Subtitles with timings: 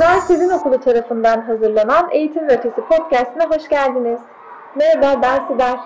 [0.00, 4.20] Özel Sezin Okulu tarafından hazırlanan Eğitim ve Ötesi Podcast'ine hoş geldiniz.
[4.74, 5.76] Merhaba ben Sibel.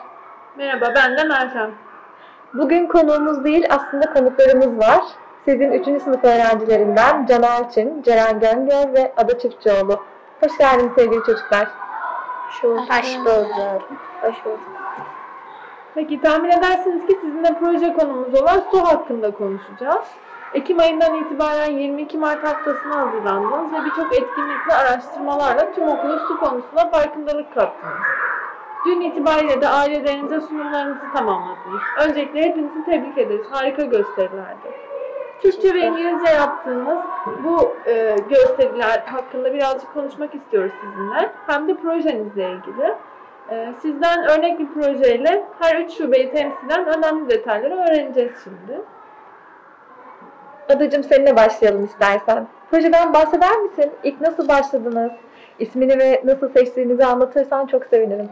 [0.56, 1.71] Merhaba ben de Meltem.
[2.54, 5.04] Bugün konuğumuz değil aslında konuklarımız var.
[5.45, 6.03] Sizin 3.
[6.03, 10.03] sınıf öğrencilerinden Can Elçin, Ceren Göngör ve Ada Çiftçioğlu.
[10.40, 11.69] Hoş geldiniz sevgili çocuklar.
[12.51, 12.62] Hoş
[13.19, 13.83] bulduk.
[14.21, 14.60] Hoş bulduk.
[15.94, 20.05] Peki tahmin edersiniz ki sizinle proje konumuz olan su hakkında konuşacağız.
[20.55, 26.90] Ekim ayından itibaren 22 Mart haftasına hazırlandınız ve birçok etkinlikle araştırmalarla tüm okula su konusunda
[26.90, 27.95] farkındalık kattınız.
[28.86, 31.82] Dün itibariyle de ailelerinize sunumlarınızı tamamladınız.
[32.06, 33.46] Öncelikle hepinizi tebrik ederiz.
[33.50, 34.68] Harika gösterilerdi.
[35.42, 36.98] Türkçe ve İngilizce yaptığınız
[37.45, 41.32] bu e, gösteriler hakkında birazcık konuşmak istiyoruz sizinle.
[41.46, 42.95] Hem de projenizle ilgili.
[43.50, 48.80] E, sizden örnek bir projeyle her üç şubeyi temsilen önemli detayları öğreneceğiz şimdi.
[50.68, 52.46] Adacığım seninle başlayalım istersen.
[52.70, 53.92] Projeden bahseder misin?
[54.04, 55.12] İlk nasıl başladınız?
[55.59, 58.29] İsmini ve nasıl seçtiğinizi anlatırsan çok sevinirim.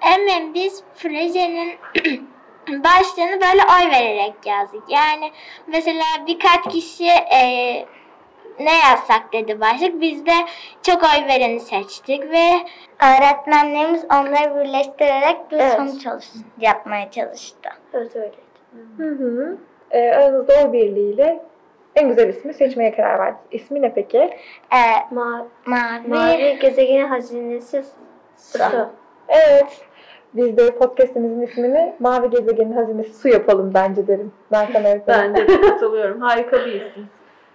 [0.00, 1.72] Hemen biz projenin
[2.68, 4.82] başlığını böyle oy vererek yazdık.
[4.88, 5.30] Yani
[5.66, 7.40] mesela birkaç kişi e,
[8.60, 10.00] ne yazsak dedi başlık.
[10.00, 10.32] Biz de
[10.82, 12.46] çok oy vereni seçtik ve
[13.02, 15.72] öğretmenlerimiz onları birleştirerek bir Evet.
[15.72, 16.28] sonuç çalış
[16.60, 17.68] yapmaya çalıştı.
[17.92, 18.34] Evet öyle.
[18.96, 19.56] Hı hı.
[19.90, 21.42] Ee, aranızda oy birliğiyle
[21.96, 23.40] en güzel ismi seçmeye karar verdiniz.
[23.50, 24.18] İsmi ne peki?
[24.72, 24.76] E,
[25.14, 27.82] Ma- mavi, mavi gezegen hazinesi
[28.36, 28.58] su.
[29.28, 29.80] Evet.
[30.34, 34.32] Biz de podcastimizin ismini Mavi Gezegenin Hazinesi Su yapalım bence derim.
[34.52, 35.34] Ben sana öğretmenim.
[35.34, 36.20] Ben de katılıyorum.
[36.20, 37.08] Harika bir isim.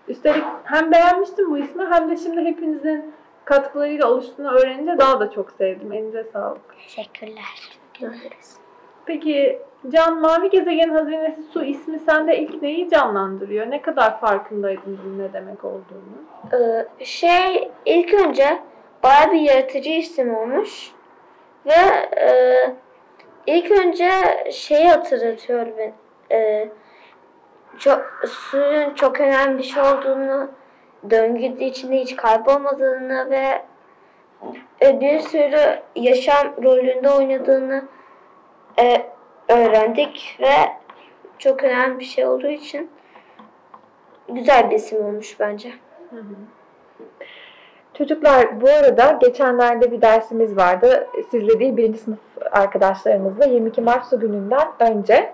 [0.07, 3.13] Üstelik hem beğenmiştim bu ismi hem de şimdi hepinizin
[3.45, 5.93] katkılarıyla oluştuğunu öğrenince daha da çok sevdim.
[5.93, 6.61] Elinize sağlık.
[6.83, 7.69] teşekkürler.
[9.05, 13.71] Peki Can Mavi Gezegen Hazinesi Su ismi sende ilk neyi canlandırıyor?
[13.71, 16.19] Ne kadar farkındaydın bunun ne demek olduğunu?
[16.53, 18.59] Ee, şey ilk önce
[19.03, 20.91] bayağı bir yaratıcı isim olmuş.
[21.65, 21.71] Ve
[22.21, 22.29] e,
[23.47, 24.09] ilk önce
[24.51, 25.93] şeyi hatırlatıyor ben.
[26.31, 26.69] E,
[27.77, 30.49] çok, suyun çok önemli bir şey olduğunu,
[31.09, 33.61] döngü içinde hiç kaybolmadığını ve
[34.81, 37.83] e, bir sürü yaşam rolünde oynadığını
[38.79, 39.09] e,
[39.49, 40.53] öğrendik ve
[41.39, 42.89] çok önemli bir şey olduğu için
[44.29, 45.71] güzel bir isim olmuş bence.
[47.93, 51.07] Çocuklar bu arada geçenlerde bir dersimiz vardı.
[51.31, 52.19] Sizle değil birinci sınıf
[52.51, 55.33] arkadaşlarımızla 22 Mart su gününden önce.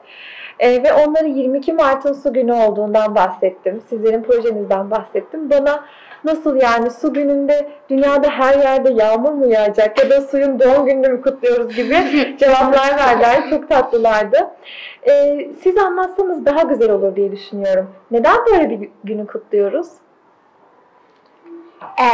[0.60, 3.82] Ee, ve onlara 22 Mart'ın su günü olduğundan bahsettim.
[3.90, 5.50] Sizlerin projenizden bahsettim.
[5.50, 5.86] Bana
[6.26, 11.08] nasıl yani su gününde dünyada her yerde yağmur mu yağacak ya da suyun doğum gününü
[11.08, 11.96] mü kutluyoruz gibi
[12.40, 13.50] cevaplar verdiler.
[13.50, 14.52] Çok tatlılardı.
[15.08, 17.92] Ee, siz anlatsanız daha güzel olur diye düşünüyorum.
[18.12, 19.88] Neden böyle bir günü kutluyoruz?
[22.00, 22.08] E,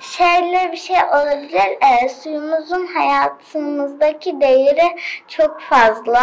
[0.00, 1.78] şöyle bir şey olabilir.
[2.02, 4.96] E, suyumuzun hayatımızdaki değeri
[5.28, 6.20] çok fazla.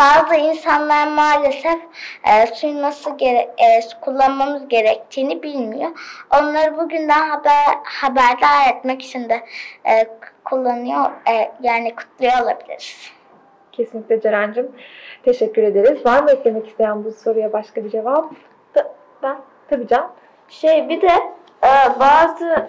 [0.00, 1.80] Bazı insanlar maalesef
[2.26, 5.90] e, suyu nasıl gere- e, su kullanmamız gerektiğini bilmiyor.
[6.40, 9.34] Onları bugünden haber haberdar etmek için de
[9.86, 10.06] e,
[10.44, 13.10] kullanıyor, e, yani kutluyor olabiliriz.
[13.72, 14.72] Kesinlikle Ceren'cim.
[15.22, 16.06] Teşekkür ederiz.
[16.06, 18.24] Var mı eklemek isteyen bu soruya başka bir cevap?
[19.22, 19.36] Ben
[19.70, 20.10] Tabii Can.
[20.48, 21.12] Şey bir de
[21.64, 22.68] e, bazı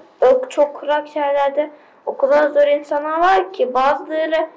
[0.50, 1.70] çok kurak yerlerde
[2.06, 4.48] o kadar zor insanlar var ki bazıları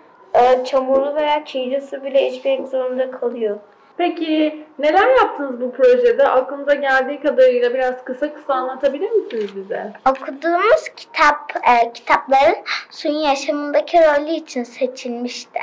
[0.65, 3.59] çamurlu veya kirli su bile içmek zorunda kalıyor.
[3.97, 6.29] Peki neler yaptınız bu projede?
[6.29, 9.93] Aklınıza geldiği kadarıyla biraz kısa kısa anlatabilir misiniz bize?
[10.11, 12.57] Okuduğumuz kitap e, kitapların
[12.91, 15.61] suyun yaşamındaki rolü için seçilmişti.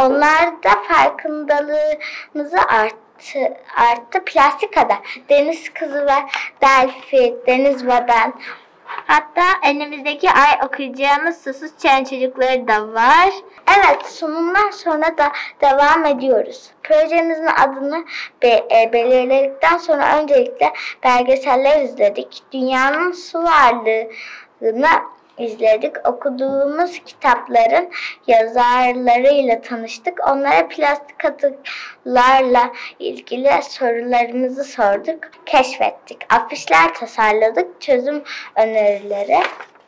[0.00, 4.24] Onlar da farkındalığımızı arttı, arttı.
[4.24, 4.94] Plastik ada,
[5.28, 6.16] deniz kızı ve
[6.62, 8.32] delfi, deniz ben.
[9.06, 13.30] Hatta elimizdeki ay okuyacağımız susuz çen çocukları da var.
[13.78, 16.70] Evet sunumdan sonra da devam ediyoruz.
[16.82, 18.04] Projemizin adını
[18.42, 20.72] be- e, belirledikten sonra öncelikle
[21.04, 22.42] belgeseller izledik.
[22.52, 24.88] Dünyanın su varlığını
[25.38, 26.08] izledik.
[26.08, 27.90] Okuduğumuz kitapların
[28.26, 30.28] yazarlarıyla tanıştık.
[30.30, 36.34] Onlara plastik atıklarla ilgili sorularımızı sorduk, keşfettik.
[36.34, 38.22] Afişler tasarladık, çözüm
[38.56, 39.42] önerileri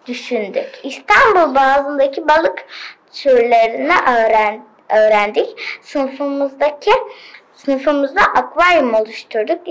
[0.07, 0.81] düşündük.
[0.83, 2.65] İstanbul Boğazı'ndaki balık
[3.13, 5.61] türlerini öğren, öğrendik.
[5.83, 6.93] Sınıfımızdaki
[7.55, 9.69] sınıfımızda akvaryum oluşturduk.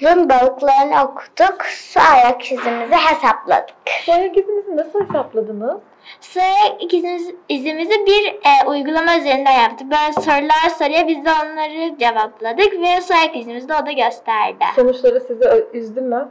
[0.00, 1.62] İstanbul'un balıklarını okuduk.
[1.66, 3.74] Su ayak izimizi hesapladık.
[4.08, 5.80] Bu ayak izinizi nasıl hesapladınız?
[6.20, 9.86] Su ayak izimiz- izimizi bir e, uygulama üzerinden yaptık.
[9.90, 11.08] Böyle sorular soruyor.
[11.08, 14.64] Biz de onları cevapladık ve su ayak izimizi de o da gösterdi.
[14.76, 16.28] Sonuçları sizi üzdü mü?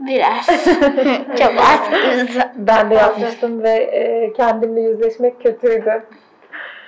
[0.00, 0.46] Biraz.
[1.38, 1.80] Çok az.
[2.56, 6.04] Ben de yapmıştım ve e, kendimle yüzleşmek kötüydü.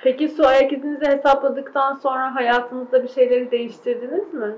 [0.03, 4.55] Peki su ayak izinizi hesapladıktan sonra hayatınızda bir şeyleri değiştirdiniz mi?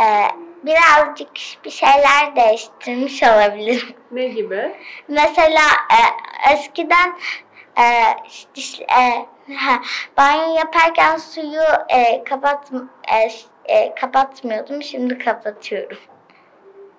[0.00, 0.28] Ee,
[0.66, 1.28] birazcık
[1.64, 3.94] bir şeyler değiştirmiş olabilirim.
[4.10, 4.74] Ne gibi?
[5.08, 6.00] Mesela e,
[6.52, 7.12] eskiden
[7.78, 7.84] e,
[8.54, 9.80] diş, e, ha,
[10.18, 12.72] banyo yaparken suyu e, kapat
[13.12, 13.28] e,
[13.74, 14.82] e, kapatmıyordum.
[14.82, 15.98] Şimdi kapatıyorum.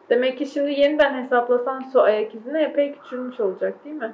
[0.09, 4.13] Demek ki şimdi yeniden hesaplasan su ayak izini epey küçülmüş olacak değil mi?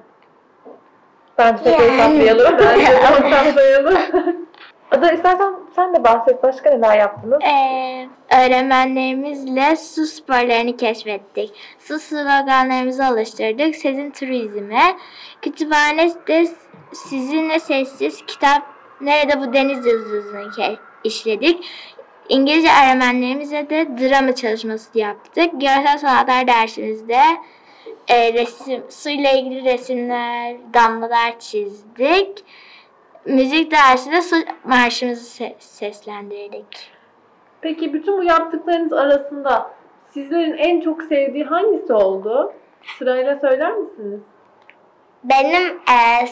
[1.37, 1.81] Bence Yani.
[1.81, 2.57] hesaplayalım.
[2.59, 3.97] Bence de hesaplayalım.
[4.91, 6.43] Ada istersen sen de bahset.
[6.43, 7.39] Başka neler yaptınız?
[7.43, 11.51] Ee, öğretmenlerimizle su sporlarını keşfettik.
[11.79, 13.75] Su sloganlarımızı oluşturduk.
[13.75, 14.97] Sezin turizme.
[15.41, 16.47] Kütüphanede
[16.93, 18.63] sizinle sessiz kitap
[19.01, 21.65] nerede bu deniz yıldızını işledik.
[22.29, 25.51] İngilizce öğretmenlerimizle de drama çalışması yaptık.
[25.53, 27.21] Görsel sanatlar dersimizde
[28.07, 32.43] e, resim, suyla ilgili resimler, damlalar çizdik.
[33.25, 36.92] Müzik dersinde su marşımızı se- seslendirdik.
[37.63, 39.71] Peki bütün bu yaptıklarınız arasında
[40.09, 42.53] sizlerin en çok sevdiği hangisi oldu?
[42.97, 44.19] Sırayla söyler misiniz?
[45.23, 46.25] Benim e,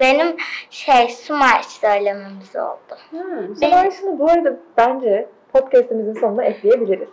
[0.00, 0.36] benim
[0.70, 2.98] şey su marşı söylememiz oldu.
[3.10, 7.08] Hmm, Savaşını bu arada bence podcastimizin sonuna ekleyebiliriz.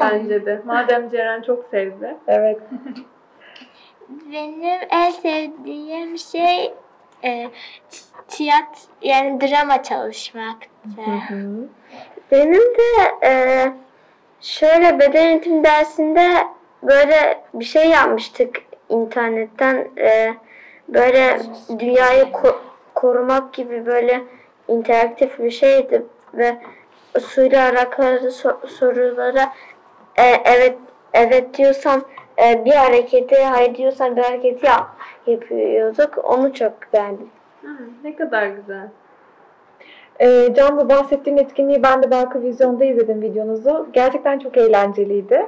[0.00, 0.62] bence de.
[0.64, 2.16] Madem Ceren çok sevdi.
[2.26, 2.58] Evet.
[4.08, 6.74] Benim en sevdiğim şey
[7.24, 7.50] e,
[8.28, 10.68] tiyat yani drama çalışmaktı.
[11.28, 11.68] Hı.
[12.32, 13.32] Benim de e,
[14.40, 16.28] şöyle beden eğitim dersinde
[16.82, 19.88] böyle bir şey yapmıştık internetten.
[19.98, 20.34] E,
[20.88, 21.38] böyle
[21.78, 22.56] dünyayı ko-
[22.94, 24.22] korumak gibi böyle
[24.68, 26.02] interaktif bir şeydi
[26.34, 26.56] ve
[27.20, 29.52] suyla alakalı so- sorulara
[30.18, 30.78] e, evet
[31.12, 32.04] evet diyorsam
[32.42, 34.86] e, bir hareketi, hayır diyorsam bir hareketi yap
[35.26, 36.24] yapıyorduk.
[36.24, 37.30] Onu çok beğendim.
[37.60, 38.88] Hmm, ne kadar güzel.
[40.20, 43.88] Ee, Can bu bahsettiğin etkinliği ben de Balkı Vizyon'da izledim videonuzu.
[43.92, 45.46] Gerçekten çok eğlenceliydi.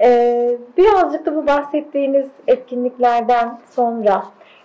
[0.00, 4.24] Ee, birazcık da bu bahsettiğiniz etkinliklerden sonra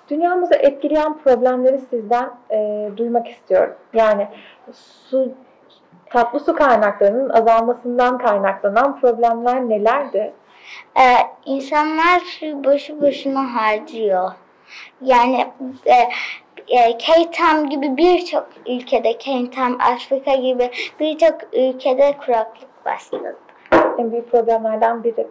[0.09, 3.75] dünyamızı etkileyen problemleri sizden e, duymak istiyorum.
[3.93, 4.27] Yani
[4.71, 5.31] su
[6.09, 10.33] tatlı su kaynaklarının azalmasından kaynaklanan problemler nelerdi?
[10.97, 11.01] Ee,
[11.45, 14.31] insanlar suyu boşu boşuna harcıyor.
[15.01, 15.47] Yani
[15.85, 15.95] e,
[16.69, 23.37] e, Cape Town gibi birçok ülkede, Cape Town, Afrika gibi birçok ülkede kuraklık başladı.
[23.97, 25.27] En büyük problemlerden biri.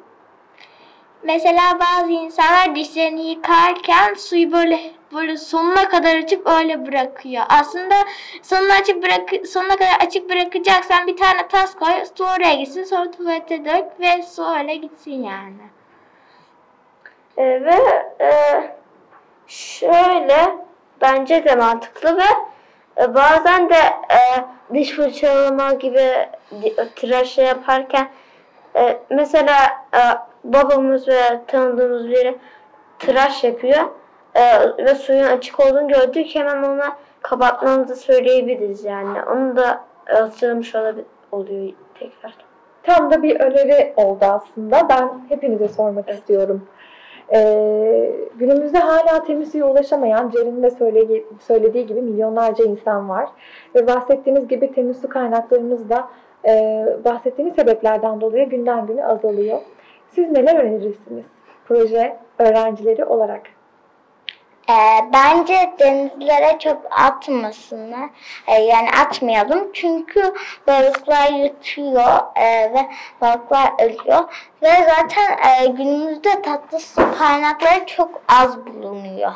[1.22, 4.80] Mesela bazı insanlar dişlerini yıkarken suyu böyle
[5.12, 7.44] böyle sonuna kadar açıp öyle bırakıyor.
[7.48, 7.94] Aslında
[8.42, 13.10] sonuna açıp bırak sonuna kadar açık bırakacaksan bir tane tas koy, su oraya gitsin, sonra
[13.10, 15.54] tuvalete dök ve su öyle gitsin yani.
[17.36, 17.76] E, ve
[18.20, 18.30] e,
[19.46, 20.67] şöyle
[21.00, 22.22] bence de mantıklı ve
[23.02, 23.78] e, bazen de
[24.10, 24.18] e,
[24.74, 26.10] diş fırçalama gibi
[26.96, 28.08] tıraşı yaparken
[28.76, 29.56] e, mesela
[29.94, 30.00] e,
[30.44, 32.38] babamız ve tanıdığımız biri
[32.98, 33.84] tıraş yapıyor
[34.34, 34.42] e,
[34.78, 39.22] ve suyun açık olduğunu gördük hemen ona kapatmamızı söyleyebiliriz yani.
[39.22, 42.34] Onu da e, olabi- oluyor tekrar.
[42.82, 44.88] Tam da bir öneri oldu aslında.
[44.88, 46.68] Ben hepinize sormak istiyorum.
[47.34, 53.28] Ee, günümüzde hala temiz suya ulaşamayan, Ceren'in de söyledi- söylediği gibi milyonlarca insan var.
[53.74, 56.08] Ve bahsettiğiniz gibi temiz su kaynaklarımız da
[56.48, 59.58] e, bahsettiğiniz sebeplerden dolayı günden güne azalıyor.
[60.10, 61.26] Siz neler önerirsiniz
[61.64, 63.42] proje öğrencileri olarak?
[64.70, 68.10] Ee, bence denizlere çöp atmasınlar.
[68.46, 70.34] Ee, yani atmayalım çünkü
[70.66, 72.88] balıklar yutuyor e, ve
[73.20, 74.50] balıklar ölüyor.
[74.62, 79.32] Ve zaten e, günümüzde tatlı su kaynakları çok az bulunuyor.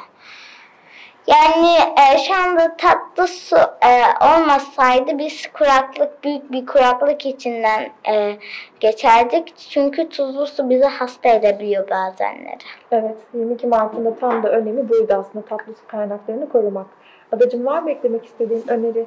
[1.27, 8.37] Yani e, şu anda tatlı su e, olmasaydı biz kuraklık, büyük bir kuraklık içinden e,
[8.81, 9.57] geçerdik.
[9.57, 12.59] Çünkü tuzlu su bizi hasta edebiliyor bazenleri.
[12.91, 16.87] Evet, 22 Mart'ın da tam da önemi buydu aslında tatlı su kaynaklarını korumak.
[17.33, 19.07] Adacığım var mı eklemek istediğin öneri?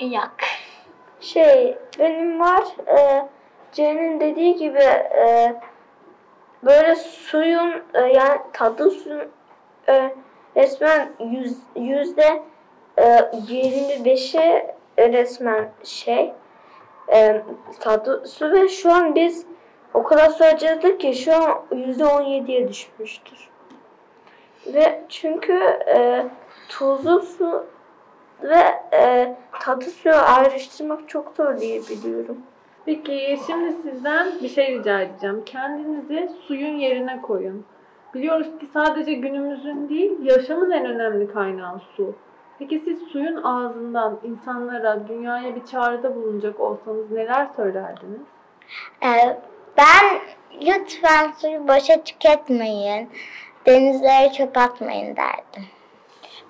[0.00, 0.36] Yok.
[1.20, 3.28] Şey benim var e,
[3.72, 5.54] Ceren'in dediği gibi e,
[6.64, 9.28] böyle suyun e, yani tadı suyun
[9.88, 10.14] e,
[10.56, 12.42] resmen yüz, yüzde
[12.96, 14.66] e, 25'i
[14.98, 16.32] resmen şey
[17.12, 17.42] e,
[17.80, 19.46] tadı su ve şu an biz
[19.94, 23.48] o kadar su harcadık ki şu an yüzde 17'ye düşmüştür.
[24.66, 26.26] Ve çünkü e,
[26.68, 27.66] tuzlu su
[28.42, 32.42] ve e, tatlı suyu ayrıştırmak çok zor diye biliyorum.
[32.86, 35.42] Peki şimdi sizden bir şey rica edeceğim.
[35.46, 37.64] Kendinizi suyun yerine koyun.
[38.14, 42.14] Biliyoruz ki sadece günümüzün değil, yaşamın en önemli kaynağı su.
[42.58, 48.20] Peki siz suyun ağzından insanlara, dünyaya bir çağrıda bulunacak olsanız neler söylerdiniz?
[49.02, 49.38] Ee,
[49.78, 50.20] ben
[50.60, 53.08] lütfen suyu boşa tüketmeyin.
[53.66, 55.64] Denizlere çöp atmayın derdim.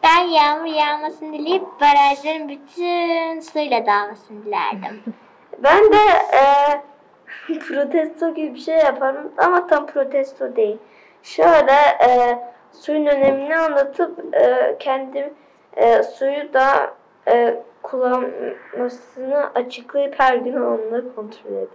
[0.02, 5.02] Ben yağmur yağmasını dileyip barajların bütün suyla dağılmasını dilerdim.
[5.62, 5.96] Ben de
[6.32, 10.78] e, protesto gibi bir şey yaparım ama tam protesto değil.
[11.22, 11.72] Şöyle
[12.08, 12.38] e,
[12.72, 15.34] suyun önemini anlatıp e, kendim
[15.76, 16.94] e, suyu da
[17.28, 21.68] e, kullanmasını açıklayıp her gün onları kontrol ederim.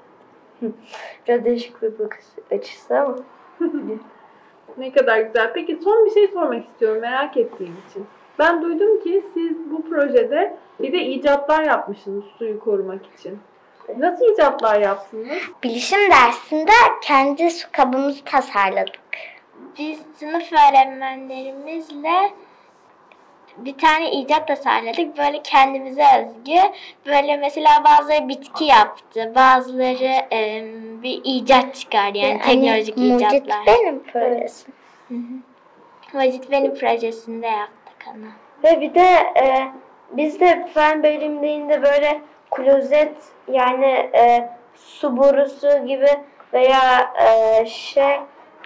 [1.27, 3.15] Biraz değişik bir bakış açısı ama.
[4.77, 5.53] Ne kadar güzel.
[5.53, 8.07] Peki son bir şey sormak istiyorum merak ettiğim için.
[8.39, 13.39] Ben duydum ki siz bu projede bir de icatlar yapmışsınız suyu korumak için.
[13.97, 15.27] Nasıl icatlar yaptınız?
[15.63, 18.99] Bilişim dersinde kendi su kabımızı tasarladık.
[19.79, 22.31] Biz sınıf öğretmenlerimizle
[23.57, 25.17] bir tane icat tasarladık.
[25.17, 26.59] Böyle kendimize özgü.
[27.05, 29.31] Böyle mesela bazıları bitki yaptı.
[29.35, 32.17] Bazıları em, bir icat çıkardı.
[32.17, 33.65] Yani teknolojik Mucit icatlar.
[33.67, 34.71] benim projesi.
[36.13, 38.25] Vacit benim projesinde yaptık onu.
[38.63, 39.07] Ve bir de
[39.41, 39.67] e,
[40.11, 43.15] biz de fen bölümlerinde böyle klozet
[43.47, 46.09] yani e, su borusu gibi
[46.53, 48.13] veya e, şey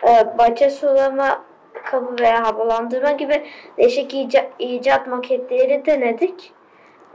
[0.03, 1.41] e, bahçe sulama
[1.85, 3.43] kabı veya havalandırma gibi
[3.77, 6.53] değişik icat, icat maketleri denedik.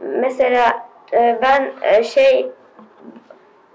[0.00, 2.50] Mesela e, ben e, şey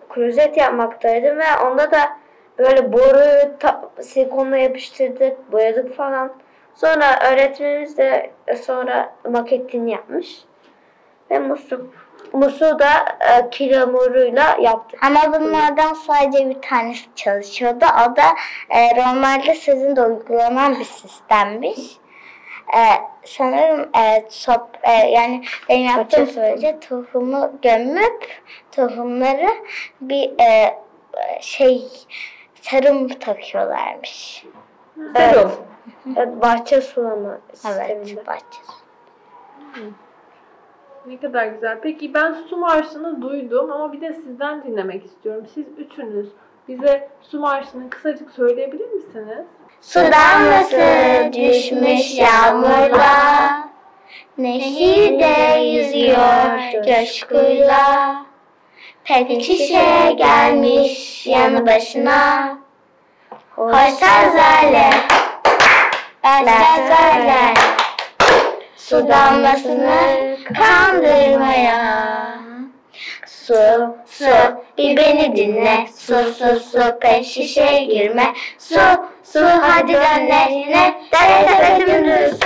[0.09, 2.17] klozet yapmaktaydım ve onda da
[2.57, 3.55] böyle boruyu
[4.01, 6.33] silikonla yapıştırdık, boyadık falan.
[6.75, 8.31] Sonra öğretmenimiz de
[8.61, 10.45] sonra maketini yapmış.
[11.31, 11.87] Ve musu,
[12.33, 15.03] musu da e, kilamuruyla yaptık.
[15.03, 17.85] Ama bunlardan sadece bir tanesi çalışıyordu.
[17.85, 18.23] O da
[18.69, 21.79] e, normalde sizin de uygulanan bir sistemmiş.
[22.75, 22.81] E,
[23.25, 29.49] sanırım e, top, e, yani benim yaptığım Bahçe sürece tohumu gömüp tohumları
[30.01, 30.77] bir e,
[31.41, 31.81] şey
[32.61, 34.45] sarım takıyorlarmış.
[35.15, 35.51] Serum.
[36.17, 38.11] Evet, bahçe sulama sisteminde.
[38.11, 38.71] Evet, bahçesi.
[41.05, 41.79] Ne kadar güzel.
[41.81, 45.45] Peki ben su marşını duydum ama bir de sizden dinlemek istiyorum.
[45.53, 46.27] Siz üçünüz
[46.67, 49.45] bize su marşını kısacık söyleyebilir misiniz?
[49.81, 53.69] Su damlası düşmüş yağmurla
[54.37, 58.15] Nehirde yüzüyor coşkuyla
[59.03, 62.57] Pek şişe gelmiş yanı başına
[63.55, 64.89] Hoş sazlarla
[66.23, 67.53] Sazlarla
[68.87, 72.01] Su damlasını kandırmaya
[73.25, 73.53] Su,
[74.05, 74.25] su,
[74.77, 75.87] bir beni dinle.
[75.97, 78.33] Su, su, su, peş şişe girme.
[78.59, 78.79] Su,
[79.23, 80.93] su, hadi dön nehrine.
[81.13, 82.39] Dere tepe dümdüz.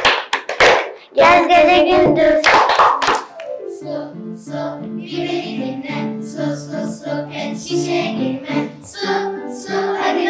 [1.16, 2.46] Gez gece gündüz.
[3.80, 4.14] Su,
[4.46, 6.24] su, bir beni dinle.
[6.24, 8.56] Su, su, su, pet şişe girme.
[8.86, 9.08] Su,
[9.68, 10.25] su, hadi